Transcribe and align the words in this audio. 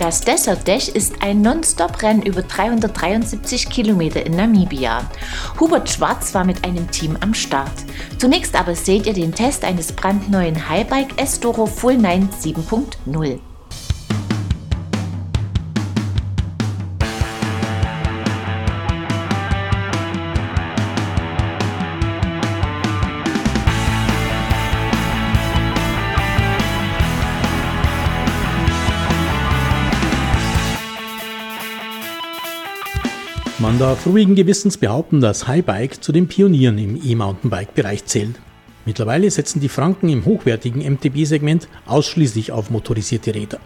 Das 0.00 0.22
Desert 0.22 0.66
Dash 0.66 0.88
ist 0.88 1.16
ein 1.20 1.42
Non-Stop-Rennen 1.42 2.22
über 2.22 2.40
373 2.40 3.68
Kilometer 3.68 4.24
in 4.24 4.34
Namibia. 4.34 5.02
Hubert 5.60 5.90
Schwarz 5.90 6.32
war 6.32 6.46
mit 6.46 6.64
einem 6.64 6.90
Team 6.90 7.18
am 7.20 7.34
Start. 7.34 7.70
Zunächst 8.16 8.58
aber 8.58 8.74
seht 8.74 9.04
ihr 9.04 9.12
den 9.12 9.34
Test 9.34 9.62
eines 9.62 9.92
brandneuen 9.92 10.70
Highbike 10.70 11.20
Estoro 11.20 11.66
Full 11.66 11.98
9 11.98 12.30
7.0. 12.30 13.40
darf 33.80 34.06
ruhigen 34.06 34.34
Gewissens 34.34 34.76
behaupten, 34.76 35.22
dass 35.22 35.48
Highbike 35.48 36.04
zu 36.04 36.12
den 36.12 36.28
Pionieren 36.28 36.76
im 36.76 37.00
E-Mountainbike-Bereich 37.02 38.04
zählt. 38.04 38.38
Mittlerweile 38.84 39.30
setzen 39.30 39.58
die 39.60 39.70
Franken 39.70 40.10
im 40.10 40.26
hochwertigen 40.26 40.82
MTB-Segment 40.82 41.66
ausschließlich 41.86 42.52
auf 42.52 42.68
motorisierte 42.68 43.34
Räder. 43.34 43.58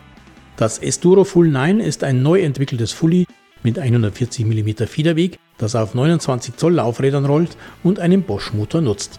Das 0.56 0.78
Esturo 0.78 1.24
Full 1.24 1.48
9 1.48 1.80
ist 1.80 2.04
ein 2.04 2.22
neu 2.22 2.42
entwickeltes 2.42 2.92
Fully 2.92 3.26
mit 3.64 3.80
140 3.80 4.46
mm 4.46 4.86
Federweg, 4.86 5.40
das 5.58 5.74
auf 5.74 5.94
29 5.94 6.54
Zoll 6.54 6.74
Laufrädern 6.74 7.24
rollt 7.24 7.56
und 7.82 7.98
einen 7.98 8.22
Bosch-Motor 8.22 8.82
nutzt. 8.82 9.18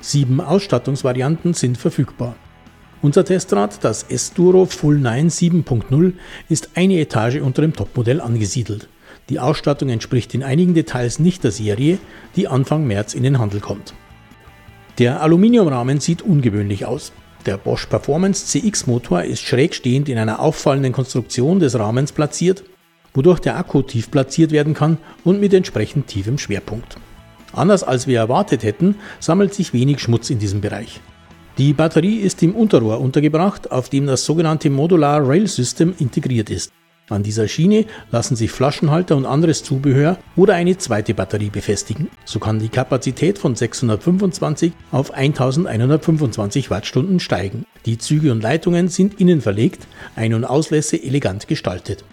Sieben 0.00 0.40
Ausstattungsvarianten 0.40 1.52
sind 1.52 1.78
verfügbar. 1.78 2.36
Unser 3.02 3.24
Testrad, 3.24 3.82
das 3.82 4.04
Esturo 4.04 4.66
Full 4.66 5.00
9 5.00 5.30
7.0, 5.30 6.12
ist 6.48 6.70
eine 6.76 7.00
Etage 7.00 7.40
unter 7.40 7.62
dem 7.62 7.72
Topmodell 7.72 8.20
angesiedelt. 8.20 8.88
Die 9.28 9.40
Ausstattung 9.40 9.90
entspricht 9.90 10.34
in 10.34 10.42
einigen 10.42 10.74
Details 10.74 11.18
nicht 11.18 11.44
der 11.44 11.50
Serie, 11.50 11.98
die 12.34 12.48
Anfang 12.48 12.86
März 12.86 13.14
in 13.14 13.22
den 13.22 13.38
Handel 13.38 13.60
kommt. 13.60 13.94
Der 14.98 15.22
Aluminiumrahmen 15.22 16.00
sieht 16.00 16.22
ungewöhnlich 16.22 16.86
aus. 16.86 17.12
Der 17.46 17.56
Bosch 17.56 17.86
Performance 17.86 18.46
CX 18.46 18.86
Motor 18.86 19.22
ist 19.22 19.42
schräg 19.42 19.74
stehend 19.74 20.08
in 20.08 20.18
einer 20.18 20.40
auffallenden 20.40 20.92
Konstruktion 20.92 21.60
des 21.60 21.78
Rahmens 21.78 22.12
platziert, 22.12 22.64
wodurch 23.14 23.38
der 23.40 23.56
Akku 23.56 23.82
tief 23.82 24.10
platziert 24.10 24.50
werden 24.50 24.74
kann 24.74 24.98
und 25.24 25.40
mit 25.40 25.54
entsprechend 25.54 26.08
tiefem 26.08 26.38
Schwerpunkt. 26.38 26.96
Anders 27.52 27.84
als 27.84 28.06
wir 28.06 28.18
erwartet 28.18 28.62
hätten, 28.62 28.96
sammelt 29.20 29.54
sich 29.54 29.72
wenig 29.72 30.00
Schmutz 30.00 30.30
in 30.30 30.38
diesem 30.38 30.60
Bereich. 30.60 31.00
Die 31.58 31.72
Batterie 31.72 32.18
ist 32.18 32.42
im 32.42 32.54
Unterrohr 32.54 33.00
untergebracht, 33.00 33.70
auf 33.72 33.88
dem 33.88 34.06
das 34.06 34.24
sogenannte 34.24 34.70
Modular 34.70 35.26
Rail 35.26 35.46
System 35.46 35.94
integriert 35.98 36.50
ist. 36.50 36.72
An 37.08 37.22
dieser 37.22 37.48
Schiene 37.48 37.86
lassen 38.10 38.36
sich 38.36 38.50
Flaschenhalter 38.50 39.16
und 39.16 39.24
anderes 39.24 39.62
Zubehör 39.62 40.18
oder 40.36 40.54
eine 40.54 40.76
zweite 40.76 41.14
Batterie 41.14 41.50
befestigen. 41.50 42.10
So 42.24 42.38
kann 42.38 42.58
die 42.58 42.68
Kapazität 42.68 43.38
von 43.38 43.56
625 43.56 44.72
auf 44.92 45.12
1125 45.12 46.70
Wattstunden 46.70 47.18
steigen. 47.18 47.64
Die 47.86 47.98
Züge 47.98 48.30
und 48.30 48.42
Leitungen 48.42 48.88
sind 48.88 49.20
innen 49.20 49.40
verlegt, 49.40 49.86
Ein- 50.16 50.34
und 50.34 50.44
Auslässe 50.44 51.02
elegant 51.02 51.48
gestaltet. 51.48 52.04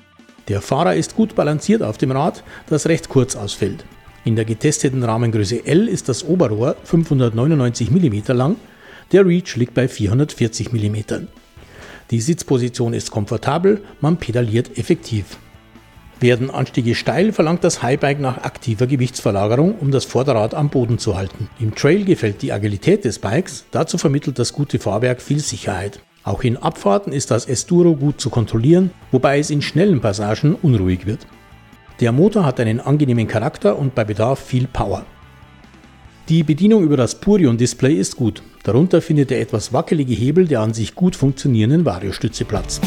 Der 0.47 0.61
Fahrer 0.61 0.95
ist 0.95 1.15
gut 1.15 1.35
balanciert 1.35 1.81
auf 1.81 1.97
dem 1.97 2.11
Rad, 2.11 2.43
das 2.67 2.87
recht 2.87 3.09
kurz 3.09 3.35
ausfällt. 3.35 3.83
In 4.23 4.35
der 4.35 4.45
getesteten 4.45 5.03
Rahmengröße 5.03 5.65
L 5.65 5.87
ist 5.87 6.07
das 6.07 6.23
Oberrohr 6.23 6.75
599 6.83 7.91
mm 7.91 8.31
lang, 8.33 8.55
der 9.11 9.25
Reach 9.25 9.55
liegt 9.55 9.73
bei 9.73 9.87
440 9.87 10.71
mm. 10.71 11.27
Die 12.11 12.21
Sitzposition 12.21 12.93
ist 12.93 13.11
komfortabel, 13.11 13.83
man 13.99 14.17
pedaliert 14.17 14.77
effektiv. 14.77 15.37
Werden 16.19 16.49
Anstiege 16.49 16.95
steil, 16.95 17.33
verlangt 17.33 17.63
das 17.63 17.83
Highbike 17.83 18.19
nach 18.19 18.43
aktiver 18.43 18.87
Gewichtsverlagerung, 18.87 19.75
um 19.79 19.91
das 19.91 20.05
Vorderrad 20.05 20.53
am 20.53 20.69
Boden 20.69 20.97
zu 20.97 21.17
halten. 21.17 21.49
Im 21.59 21.75
Trail 21.75 22.05
gefällt 22.05 22.41
die 22.41 22.53
Agilität 22.53 23.03
des 23.03 23.19
Bikes, 23.19 23.65
dazu 23.71 23.97
vermittelt 23.97 24.39
das 24.39 24.53
gute 24.53 24.79
Fahrwerk 24.79 25.21
viel 25.21 25.39
Sicherheit. 25.39 25.99
Auch 26.23 26.43
in 26.43 26.57
Abfahrten 26.57 27.11
ist 27.11 27.31
das 27.31 27.45
Esturo 27.45 27.95
gut 27.95 28.21
zu 28.21 28.29
kontrollieren, 28.29 28.91
wobei 29.11 29.39
es 29.39 29.49
in 29.49 29.61
schnellen 29.61 29.99
Passagen 29.99 30.55
unruhig 30.55 31.05
wird. 31.05 31.27
Der 31.99 32.11
Motor 32.11 32.45
hat 32.45 32.59
einen 32.59 32.79
angenehmen 32.79 33.27
Charakter 33.27 33.77
und 33.77 33.93
bei 33.93 34.03
Bedarf 34.03 34.39
viel 34.39 34.67
Power. 34.67 35.05
Die 36.27 36.41
Bedienung 36.41 36.81
über 36.81 36.97
das 36.97 37.13
Purion-Display 37.13 37.93
ist 37.93 38.15
gut. 38.15 38.41
Darunter 38.63 38.99
findet 38.99 39.29
der 39.29 39.41
etwas 39.41 39.73
wackelige 39.73 40.15
Hebel 40.15 40.47
der 40.47 40.61
an 40.61 40.73
sich 40.73 40.95
gut 40.95 41.15
funktionierenden 41.15 41.85
Variostütze 41.85 42.45
Platz. 42.45 42.81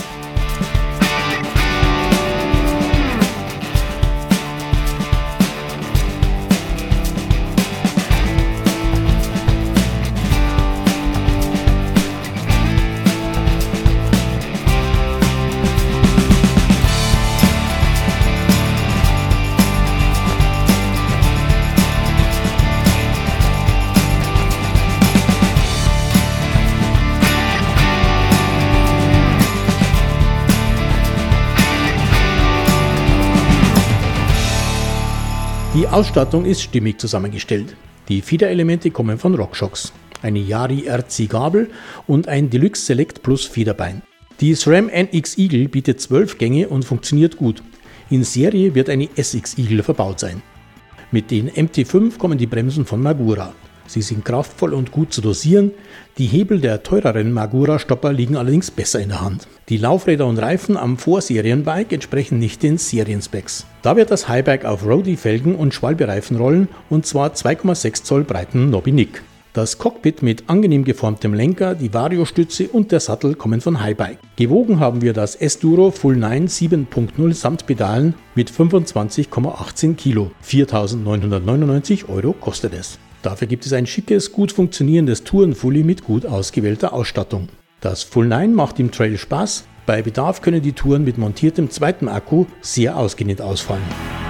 Die 35.88 35.94
Ausstattung 35.94 36.44
ist 36.44 36.60
stimmig 36.60 37.00
zusammengestellt. 37.00 37.74
Die 38.10 38.20
Federelemente 38.20 38.90
kommen 38.90 39.16
von 39.16 39.34
RockShox, 39.34 39.94
eine 40.20 40.38
Yari 40.38 40.86
RC 40.86 41.30
Gabel 41.30 41.70
und 42.06 42.28
ein 42.28 42.50
Deluxe 42.50 42.82
Select 42.82 43.22
Plus 43.22 43.46
Federbein. 43.46 44.02
Die 44.38 44.54
SRAM 44.54 44.90
NX 44.90 45.38
Eagle 45.38 45.66
bietet 45.66 45.98
12 46.02 46.36
Gänge 46.36 46.68
und 46.68 46.84
funktioniert 46.84 47.38
gut. 47.38 47.62
In 48.10 48.22
Serie 48.22 48.74
wird 48.74 48.90
eine 48.90 49.08
SX 49.16 49.56
Eagle 49.56 49.82
verbaut 49.82 50.20
sein. 50.20 50.42
Mit 51.10 51.30
den 51.30 51.48
MT5 51.48 52.18
kommen 52.18 52.36
die 52.36 52.46
Bremsen 52.46 52.84
von 52.84 53.02
Magura. 53.02 53.54
Sie 53.88 54.02
sind 54.02 54.24
kraftvoll 54.24 54.74
und 54.74 54.92
gut 54.92 55.12
zu 55.12 55.20
dosieren. 55.20 55.72
Die 56.18 56.26
Hebel 56.26 56.60
der 56.60 56.82
teureren 56.82 57.32
Magura-Stopper 57.32 58.12
liegen 58.12 58.36
allerdings 58.36 58.70
besser 58.70 59.00
in 59.00 59.08
der 59.08 59.22
Hand. 59.22 59.48
Die 59.70 59.78
Laufräder 59.78 60.26
und 60.26 60.38
Reifen 60.38 60.76
am 60.76 60.98
Vorserienbike 60.98 61.92
entsprechen 61.92 62.38
nicht 62.38 62.62
den 62.62 62.78
Serienspecs. 62.78 63.66
Da 63.82 63.96
wird 63.96 64.10
das 64.10 64.28
Highbike 64.28 64.66
auf 64.66 64.84
Roadie-Felgen 64.84 65.56
und 65.56 65.74
Schwalbereifen 65.74 66.36
rollen 66.36 66.68
und 66.90 67.06
zwar 67.06 67.30
2,6 67.30 68.04
Zoll 68.04 68.24
breiten 68.24 68.70
Nobby-Nick. 68.70 69.22
Das 69.54 69.78
Cockpit 69.78 70.22
mit 70.22 70.48
angenehm 70.50 70.84
geformtem 70.84 71.32
Lenker, 71.34 71.74
die 71.74 71.92
Variostütze 71.92 72.68
und 72.68 72.92
der 72.92 73.00
Sattel 73.00 73.34
kommen 73.34 73.60
von 73.60 73.80
Highbike. 73.80 74.18
Gewogen 74.36 74.78
haben 74.78 75.02
wir 75.02 75.14
das 75.14 75.34
S-Duro 75.34 75.90
Full 75.90 76.16
9 76.16 76.46
7.0 76.46 77.32
samt 77.32 77.66
Pedalen 77.66 78.14
mit 78.34 78.52
25,18 78.52 79.94
Kilo. 79.96 80.30
4.999 80.46 82.08
Euro 82.08 82.34
kostet 82.34 82.74
es. 82.74 82.98
Dafür 83.22 83.48
gibt 83.48 83.66
es 83.66 83.72
ein 83.72 83.86
schickes, 83.86 84.32
gut 84.32 84.52
funktionierendes 84.52 85.24
Tourenfully 85.24 85.82
mit 85.82 86.04
gut 86.04 86.24
ausgewählter 86.24 86.92
Ausstattung. 86.92 87.48
Das 87.80 88.02
Full 88.02 88.26
9 88.26 88.54
macht 88.54 88.78
im 88.80 88.90
Trail 88.90 89.16
Spaß, 89.18 89.64
bei 89.86 90.02
Bedarf 90.02 90.42
können 90.42 90.62
die 90.62 90.72
Touren 90.72 91.04
mit 91.04 91.16
montiertem 91.16 91.70
zweiten 91.70 92.08
Akku 92.08 92.46
sehr 92.60 92.96
ausgenäht 92.96 93.40
ausfallen. 93.40 94.27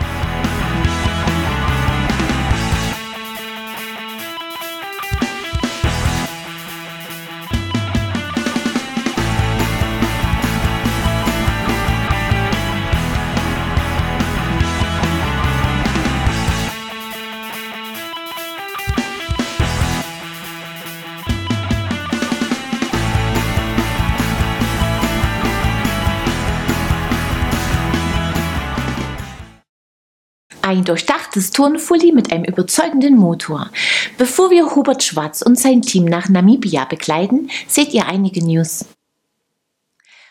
Ein 30.69 30.85
durchdachtes 30.85 31.51
Turnfully 31.51 32.13
mit 32.13 32.31
einem 32.31 32.45
überzeugenden 32.45 33.17
Motor. 33.17 33.71
Bevor 34.19 34.51
wir 34.51 34.75
Hubert 34.75 35.03
Schwarz 35.03 35.41
und 35.41 35.59
sein 35.59 35.81
Team 35.81 36.05
nach 36.05 36.29
Namibia 36.29 36.85
begleiten, 36.85 37.49
seht 37.67 37.95
ihr 37.95 38.05
einige 38.05 38.45
News. 38.45 38.85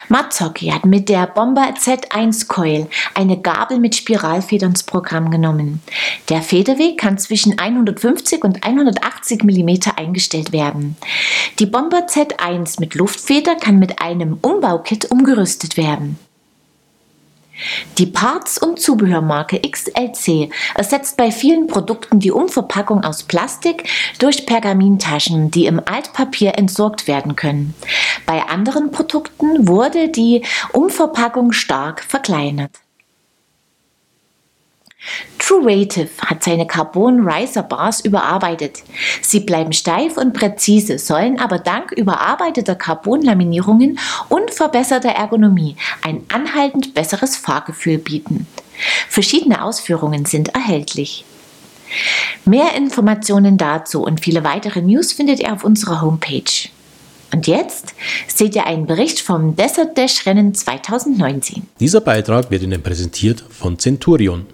Matzoki 0.10 0.68
hat 0.68 0.86
mit 0.86 1.10
der 1.10 1.26
Bomber 1.26 1.74
Z1 1.74 2.48
Coil 2.48 2.88
eine 3.16 3.42
Gabel 3.42 3.80
mit 3.80 3.96
Spiralfedern 3.96 4.70
ins 4.70 4.84
Programm 4.84 5.32
genommen. 5.32 5.82
Der 6.30 6.44
Federweg 6.44 7.00
kann 7.00 7.18
zwischen 7.18 7.58
150 7.58 8.44
und 8.44 8.64
180 8.64 9.44
mm 9.44 9.90
eingestellt 9.96 10.52
werden. 10.52 10.98
Die 11.58 11.66
Bomber 11.66 12.06
Z1 12.06 12.80
mit 12.80 12.94
Luftfeder 12.94 13.56
kann 13.56 13.80
mit 13.80 14.00
einem 14.04 14.38
Umbaukit 14.44 15.10
umgerüstet 15.10 15.78
werden. 15.78 16.20
Die 17.98 18.06
Parts- 18.06 18.58
und 18.58 18.80
Zubehörmarke 18.80 19.62
XLC 19.62 20.50
ersetzt 20.76 21.18
bei 21.18 21.32
vielen 21.32 21.68
Produkten 21.68 22.20
die 22.20 22.32
Umverpackung 22.32 23.04
aus 23.04 23.24
Plastik 23.24 23.90
durch 24.20 24.46
Pergamintaschen, 24.46 25.52
die 25.52 25.66
im 25.66 25.82
Altpapier 25.86 26.58
entsorgt 26.58 27.08
werden 27.08 27.36
können. 27.36 27.74
Bei 28.26 28.44
anderen 28.44 28.92
Produkten 28.92 29.68
wurde 29.68 30.10
die 30.10 30.44
Umverpackung 30.74 31.52
stark 31.52 32.04
verkleinert. 32.04 32.72
True 35.40 35.88
hat 36.26 36.44
seine 36.44 36.68
Carbon 36.68 37.28
Riser 37.28 37.64
Bars 37.64 38.02
überarbeitet. 38.02 38.84
Sie 39.22 39.40
bleiben 39.40 39.72
steif 39.72 40.18
und 40.18 40.34
präzise, 40.34 41.00
sollen 41.00 41.40
aber 41.40 41.60
dank 41.60 41.92
überarbeiteter 41.92 42.76
Carbonlaminierungen 42.76 43.98
und 44.30 44.54
verbesserter 44.54 45.10
Ergonomie 45.10 45.78
ein 46.02 46.24
anhaltend 46.34 46.94
besseres 46.94 47.38
Fahrgefühl 47.38 47.98
bieten. 47.98 48.46
Verschiedene 49.08 49.64
Ausführungen 49.64 50.26
sind 50.26 50.50
erhältlich. 50.50 51.24
Mehr 52.46 52.76
Informationen 52.76 53.58
dazu 53.58 54.04
und 54.04 54.20
viele 54.20 54.44
weitere 54.44 54.82
News 54.82 55.14
findet 55.14 55.40
ihr 55.40 55.54
auf 55.54 55.64
unserer 55.64 56.02
Homepage. 56.02 56.70
Und 57.34 57.48
jetzt 57.48 57.94
seht 58.28 58.56
ihr 58.56 58.66
einen 58.66 58.86
Bericht 58.86 59.20
vom 59.20 59.56
Desert 59.56 59.98
Dash 59.98 60.26
Rennen 60.26 60.54
2019. 60.54 61.68
Dieser 61.80 62.02
Beitrag 62.02 62.52
wird 62.52 62.64
Ihnen 62.64 62.82
präsentiert 62.82 63.44
von 63.50 63.78
Centurion. 63.78 64.46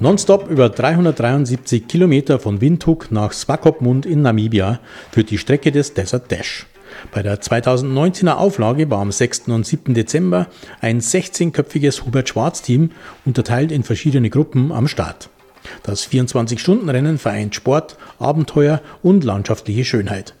Nonstop 0.00 0.50
über 0.50 0.70
373 0.70 1.86
Kilometer 1.86 2.40
von 2.40 2.60
Windhoek 2.60 3.12
nach 3.12 3.32
Swakopmund 3.32 4.06
in 4.06 4.22
Namibia 4.22 4.80
führt 5.12 5.30
die 5.30 5.38
Strecke 5.38 5.70
des 5.70 5.94
Desert 5.94 6.32
Dash. 6.32 6.66
Bei 7.12 7.22
der 7.22 7.40
2019er 7.40 8.34
Auflage 8.34 8.90
war 8.90 9.00
am 9.00 9.12
6. 9.12 9.48
und 9.48 9.64
7. 9.64 9.94
Dezember 9.94 10.48
ein 10.80 11.00
16-köpfiges 11.00 12.04
Hubert 12.04 12.28
Schwarz-Team, 12.28 12.90
unterteilt 13.24 13.70
in 13.70 13.84
verschiedene 13.84 14.30
Gruppen, 14.30 14.72
am 14.72 14.88
Start. 14.88 15.28
Das 15.84 16.08
24-Stunden-Rennen 16.08 17.18
vereint 17.18 17.54
Sport, 17.54 17.96
Abenteuer 18.18 18.80
und 19.02 19.22
landschaftliche 19.22 19.84
Schönheit. 19.84 20.34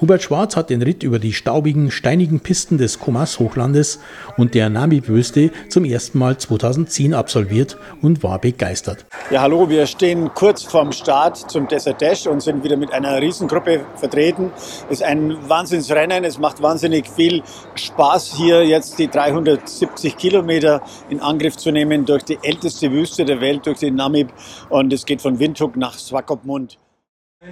Hubert 0.00 0.22
Schwarz 0.22 0.56
hat 0.56 0.70
den 0.70 0.82
Ritt 0.82 1.02
über 1.02 1.18
die 1.18 1.32
staubigen, 1.32 1.90
steinigen 1.90 2.40
Pisten 2.40 2.78
des 2.78 2.98
Komas-Hochlandes 2.98 4.00
und 4.36 4.54
der 4.54 4.68
Nami-Böste 4.68 5.50
zum 5.68 5.84
ersten 5.84 6.18
Mal 6.18 6.38
2010 6.38 7.14
absolviert 7.14 7.78
und 8.02 8.22
war 8.22 8.38
begeistert. 8.38 9.06
Ja, 9.30 9.42
hallo, 9.42 9.68
wir 9.68 9.86
stehen 9.86 10.30
kurz 10.34 10.62
vorm 10.62 10.92
Start 10.92 11.50
zum 11.50 11.68
Desert 11.68 12.00
Dash 12.00 12.26
und 12.26 12.40
sind 12.40 12.62
wieder 12.64 12.76
mit 12.76 12.92
einer 12.92 13.20
Riesengruppe 13.20 13.84
vertreten. 13.96 14.52
Es 14.88 15.00
ist 15.00 15.02
ein 15.02 15.36
Wahnsinnsrennen, 15.48 16.24
es 16.24 16.38
macht 16.38 16.62
wahnsinnig 16.62 17.08
viel 17.08 17.42
Spaß, 17.74 18.34
hier 18.36 18.64
jetzt 18.64 18.98
die 18.98 19.08
370 19.08 20.16
Kilometer 20.16 20.82
in 21.08 21.20
Angriff 21.20 21.56
zu 21.56 21.70
nehmen 21.70 22.04
durch 22.04 22.22
die 22.24 22.38
älteste 22.42 22.90
Wüste 22.92 23.24
der 23.24 23.40
Welt, 23.40 23.66
durch 23.66 23.78
den 23.78 23.94
Namib. 23.94 24.32
Und 24.68 24.92
es 24.92 25.04
geht 25.06 25.22
von 25.22 25.38
Windhoek 25.38 25.76
nach 25.76 25.94
Swakopmund. 25.98 26.78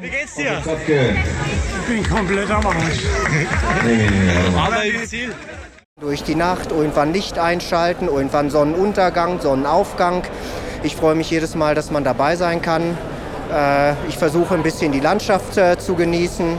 Wie 0.01 0.11
geht's 0.11 0.35
dir? 0.35 0.63
Ich 1.87 1.95
bin 1.95 2.09
komplett 2.09 2.51
am 2.51 2.67
Arsch. 2.67 3.05
Aber 4.57 4.85
im 4.87 5.05
Ziel. 5.05 5.35
Durch 6.01 6.23
die 6.23 6.35
Nacht, 6.35 6.73
irgendwann 6.73 7.13
Licht 7.13 7.39
einschalten, 7.39 8.09
irgendwann 8.09 8.49
Sonnenuntergang, 8.49 9.39
Sonnenaufgang. 9.39 10.23
Ich 10.83 10.97
freue 10.97 11.15
mich 11.15 11.31
jedes 11.31 11.55
Mal, 11.55 11.75
dass 11.75 11.91
man 11.91 12.03
dabei 12.03 12.37
sein 12.37 12.63
kann. 12.63 12.97
Äh, 13.53 13.93
ich 14.09 14.17
versuche 14.17 14.55
ein 14.55 14.63
bisschen 14.63 14.93
die 14.93 15.01
Landschaft 15.01 15.59
äh, 15.59 15.77
zu 15.79 15.95
genießen. 15.95 16.57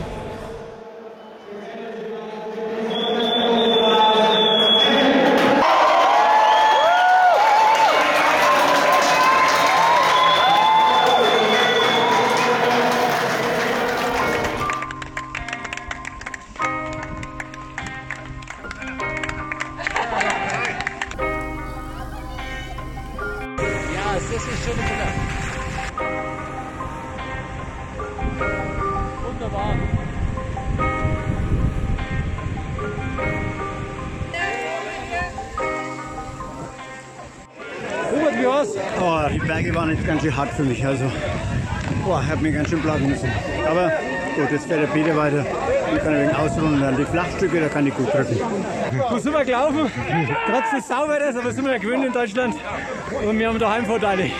Bisschen 40.25 40.37
hart 40.37 40.53
für 40.53 40.63
mich. 40.63 40.85
Also, 40.85 41.11
boah, 42.03 42.21
ich 42.23 42.31
habe 42.31 42.41
mir 42.41 42.51
ganz 42.51 42.69
schön 42.69 42.81
plagen 42.81 43.07
müssen. 43.07 43.29
Aber 43.69 43.91
gut, 44.35 44.51
jetzt 44.51 44.67
fährt 44.67 44.81
der 44.81 44.87
Peter 44.87 45.15
weiter. 45.15 45.45
Ich 45.93 46.01
kann 46.01 46.13
ein 46.13 46.23
wenig 46.23 46.35
ausruhen 46.35 46.73
und 46.73 46.81
dann 46.81 46.97
die 46.97 47.05
Flachstücke, 47.05 47.61
da 47.61 47.67
kann 47.67 47.85
ich 47.87 47.95
gut 47.95 48.11
drücken. 48.13 48.37
Wo 49.09 49.17
sind 49.17 49.33
wir 49.33 49.45
gelaufen? 49.45 49.91
Trotz 50.49 50.71
des 50.75 50.87
Sauwetters, 50.87 51.35
aber 51.37 51.51
sind 51.51 51.65
wir 51.65 51.73
ja 51.73 51.77
gewöhnt 51.77 52.05
in 52.05 52.11
Deutschland. 52.13 52.55
Und 53.25 53.39
wir 53.39 53.47
haben 53.47 53.59
daheim 53.59 53.85
Vorteile. 53.85 54.31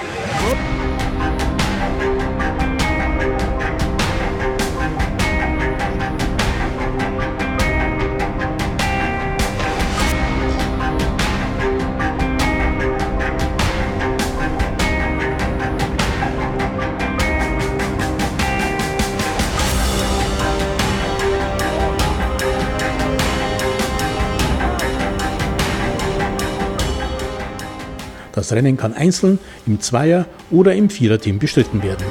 Das 28.35 28.51
Rennen 28.51 28.77
kann 28.77 28.94
einzeln, 28.94 29.39
im 29.65 29.80
Zweier- 29.80 30.25
oder 30.51 30.75
im 30.75 30.89
Viererteam 30.89 31.39
bestritten 31.39 31.81
werden. 31.81 32.06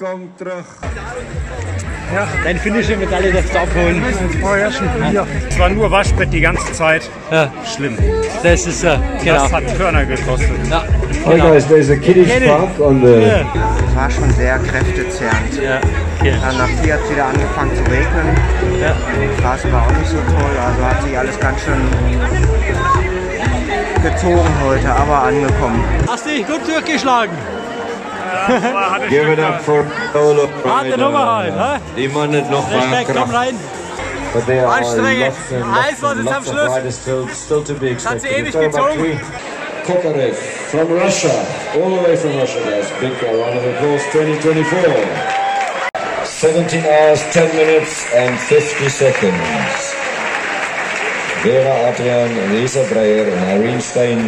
Welkom 0.00 0.30
terug. 0.38 0.64
Ja, 2.14 2.26
deine 2.42 2.58
finnische 2.58 2.96
Medaille 2.96 3.32
darfst 3.32 3.54
du 3.54 3.58
abholen. 3.58 4.02
Hier. 5.10 5.26
Es 5.48 5.58
war 5.58 5.68
nur 5.68 5.90
Waschbett 5.90 6.32
die 6.32 6.40
ganze 6.40 6.72
Zeit. 6.72 7.02
Ja, 7.30 7.52
Schlimm. 7.66 7.98
das 8.42 8.66
ist 8.66 8.82
äh, 8.82 8.96
genau. 9.22 9.42
Das 9.42 9.52
hat 9.52 9.76
Körner 9.76 10.06
gekostet. 10.06 10.48
Ja, 10.70 10.84
Hi 11.26 11.34
genau. 11.34 11.50
guys, 11.50 11.66
there's 11.68 11.90
a 11.90 11.96
kiddies 11.96 12.28
Kenny. 12.28 12.46
park 12.46 12.80
on 12.80 13.04
the 13.04 13.12
Es 13.12 13.94
war 13.94 14.10
schon 14.10 14.30
sehr 14.32 14.58
kräftezehrend. 14.58 15.62
ja, 15.62 15.80
okay. 16.18 16.34
Dann 16.40 16.56
nach 16.56 16.82
vier 16.82 16.94
hat 16.94 17.00
es 17.04 17.10
wieder 17.10 17.26
angefangen 17.26 17.76
zu 17.76 17.82
regnen. 17.82 18.80
Ja. 18.80 18.96
Die 19.20 19.38
Straße 19.40 19.70
war 19.70 19.82
auch 19.86 19.98
nicht 19.98 20.08
so 20.08 20.16
toll, 20.16 20.56
also 20.66 20.84
hat 20.86 21.02
sich 21.02 21.18
alles 21.18 21.38
ganz 21.38 21.60
schön 21.60 21.88
gezogen 24.02 24.48
heute, 24.64 24.90
aber 24.94 25.24
angekommen. 25.24 25.84
Hast 26.08 26.24
dich 26.24 26.46
gut 26.46 26.66
durchgeschlagen. 26.66 27.36
Give 29.10 29.28
it 29.28 29.38
up 29.38 29.60
for 29.62 29.86
Solo 30.12 30.46
Harte 30.64 30.96
Nummer 30.96 31.18
halt, 31.24 31.54
hä? 31.54 31.78
Die 31.94 32.08
man 32.08 32.32
het 32.32 32.50
nog 32.50 32.64
Respekt, 32.72 33.12
komm 33.18 33.30
rein. 33.30 33.56
But 34.32 34.44
there 34.46 34.66
are 34.66 34.78
Anstrengend. 34.80 35.34
lots 35.34 35.52
and 35.52 35.60
lots 35.66 35.86
Eins 35.88 36.00
war 36.02 36.14
das 36.14 36.26
am 36.26 36.44
Schluss. 36.44 36.94
still, 37.00 37.28
still 37.28 37.62
to 37.62 37.74
be 37.74 37.88
Hat 37.90 38.00
sie 38.00 38.28
expected. 38.28 38.30
ewig 38.38 38.54
We've 38.54 38.72
got 38.72 38.74
about 38.74 38.90
gezogen. 38.98 39.20
Kokarev 39.86 40.34
from 40.70 40.88
Russia, 40.92 41.34
all 41.74 41.90
the 41.96 42.02
way 42.02 42.16
from 42.16 42.32
Russia, 42.38 42.60
guys. 42.64 42.86
Big 43.00 43.14
round 43.22 43.56
of 43.58 43.64
applause 43.74 44.04
2024. 44.12 44.94
17 46.24 46.84
hours, 46.86 47.20
10 47.32 47.54
minutes 47.56 48.06
and 48.14 48.38
50 48.38 48.88
seconds. 48.88 49.94
Vera 51.42 51.74
Adrian, 51.88 52.30
Lisa 52.54 52.84
Breyer 52.84 53.26
and 53.32 53.44
Irene 53.54 53.80
Stein 53.80 54.20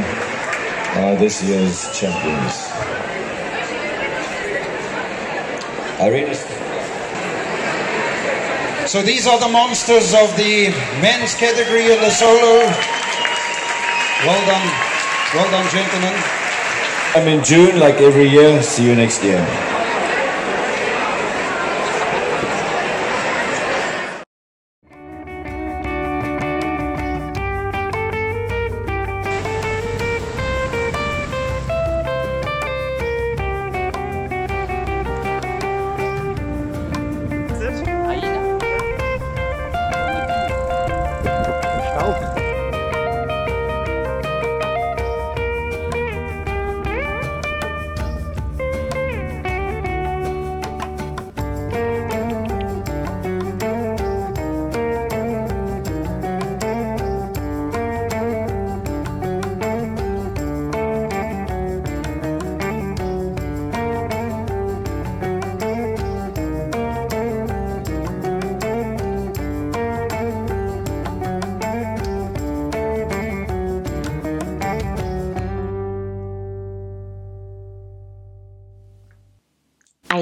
are 0.97 1.17
this 1.17 1.43
year's 1.43 1.91
champions. 1.99 2.55
Irene 6.03 6.35
So 8.89 9.03
these 9.03 9.29
are 9.29 9.39
the 9.39 9.49
monsters 9.49 10.13
of 10.15 10.37
the 10.37 10.71
men's 11.01 11.35
category 11.37 11.93
in 11.93 12.01
the 12.01 12.11
solo. 12.11 12.67
Well 14.27 14.47
done. 14.51 14.67
Well 15.33 15.49
done, 15.53 15.71
gentlemen. 15.71 16.13
I'm 17.15 17.29
in 17.29 17.45
June, 17.45 17.79
like 17.79 18.01
every 18.01 18.29
year. 18.29 18.61
See 18.65 18.85
you 18.85 18.97
next 18.97 19.23
year. 19.23 19.72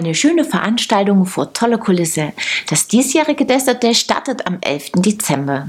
Eine 0.01 0.15
schöne 0.15 0.47
Veranstaltung 0.47 1.27
vor 1.27 1.53
toller 1.53 1.77
Kulisse. 1.77 2.33
Das 2.71 2.89
diesjährige 2.89 3.45
Desert 3.45 3.83
Dash 3.83 3.99
startet 3.99 4.47
am 4.47 4.57
11. 4.63 4.93
Dezember. 4.95 5.69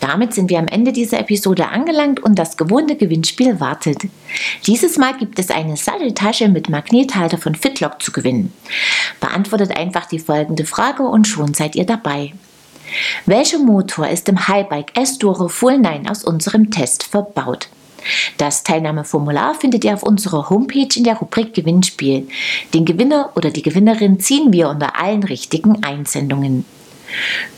Damit 0.00 0.32
sind 0.32 0.48
wir 0.48 0.58
am 0.58 0.66
Ende 0.66 0.94
dieser 0.94 1.20
Episode 1.20 1.68
angelangt 1.68 2.20
und 2.20 2.38
das 2.38 2.56
gewohnte 2.56 2.96
Gewinnspiel 2.96 3.60
wartet. 3.60 3.98
Dieses 4.66 4.96
Mal 4.96 5.14
gibt 5.18 5.38
es 5.38 5.50
eine 5.50 5.76
Satteltasche 5.76 6.48
mit 6.48 6.70
Magnethalter 6.70 7.36
von 7.36 7.54
Fitlock 7.54 8.02
zu 8.02 8.12
gewinnen. 8.12 8.50
Beantwortet 9.20 9.76
einfach 9.76 10.06
die 10.06 10.20
folgende 10.20 10.64
Frage 10.64 11.02
und 11.02 11.28
schon 11.28 11.52
seid 11.52 11.76
ihr 11.76 11.84
dabei. 11.84 12.32
Welcher 13.26 13.58
Motor 13.58 14.08
ist 14.08 14.26
im 14.30 14.48
Highbike 14.48 14.96
S-Duro 14.96 15.48
Full 15.48 15.80
9 15.80 16.08
aus 16.08 16.24
unserem 16.24 16.70
Test 16.70 17.02
verbaut? 17.02 17.68
Das 18.38 18.62
Teilnahmeformular 18.62 19.54
findet 19.54 19.84
ihr 19.84 19.94
auf 19.94 20.02
unserer 20.02 20.50
Homepage 20.50 20.88
in 20.96 21.04
der 21.04 21.16
Rubrik 21.16 21.54
Gewinnspiel. 21.54 22.28
Den 22.72 22.84
Gewinner 22.84 23.30
oder 23.36 23.50
die 23.50 23.62
Gewinnerin 23.62 24.20
ziehen 24.20 24.52
wir 24.52 24.68
unter 24.68 25.00
allen 25.00 25.22
richtigen 25.22 25.82
Einsendungen. 25.82 26.64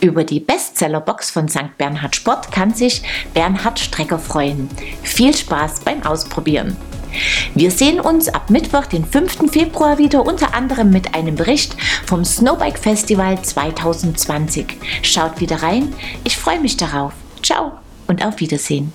Über 0.01 0.25
die 0.25 0.41
Bestsellerbox 0.41 1.31
von 1.31 1.49
St. 1.49 1.79
Bernhard 1.79 2.17
Sport 2.17 2.53
kann 2.53 2.75
sich 2.75 3.03
Bernhard 3.33 3.79
Strecker 3.79 4.19
freuen. 4.19 4.69
Viel 5.03 5.35
Spaß 5.35 5.81
beim 5.81 6.03
Ausprobieren. 6.03 6.77
Wir 7.55 7.71
sehen 7.71 8.01
uns 8.01 8.29
ab 8.29 8.51
Mittwoch, 8.51 8.87
den 8.87 9.05
5. 9.05 9.51
Februar 9.51 9.97
wieder, 9.97 10.27
unter 10.27 10.55
anderem 10.55 10.91
mit 10.91 11.15
einem 11.15 11.35
Bericht 11.35 11.75
vom 12.05 12.25
Snowbike 12.25 12.79
Festival 12.79 13.41
2020. 13.41 14.77
Schaut 15.03 15.41
wieder 15.41 15.63
rein, 15.63 15.95
ich 16.25 16.37
freue 16.37 16.61
mich 16.61 16.77
darauf. 16.77 17.15
Ciao 17.43 17.73
und 18.07 18.25
auf 18.25 18.41
Wiedersehen. 18.41 18.93